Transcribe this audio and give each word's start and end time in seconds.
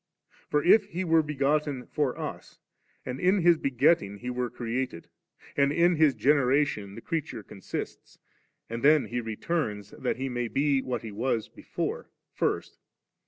For, 0.49 0.63
if 0.63 0.85
He 0.85 1.03
were 1.03 1.21
begotten 1.21 1.85
for 1.85 2.17
us, 2.17 2.57
and 3.05 3.19
in 3.19 3.43
His 3.43 3.59
begetting 3.59 4.19
we 4.23 4.31
were 4.31 4.49
created, 4.49 5.09
and 5.55 5.71
in 5.71 5.95
His 5.95 6.15
generation 6.15 6.95
the 6.95 7.01
creature 7.01 7.43
consists, 7.43 8.17
and 8.67 8.81
then 8.81 9.05
He 9.05 9.21
returns 9.21 9.91
that 9.91 10.17
He 10.17 10.27
may 10.27 10.47
be 10.47 10.81
what 10.81 11.03
He 11.03 11.11
was 11.11 11.49
before, 11.49 12.09
first. 12.33 12.79